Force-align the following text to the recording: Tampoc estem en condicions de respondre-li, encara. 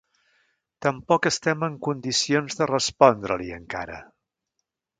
Tampoc 0.85 1.27
estem 1.29 1.65
en 1.67 1.75
condicions 1.89 2.59
de 2.63 2.69
respondre-li, 2.73 3.53
encara. 3.59 4.01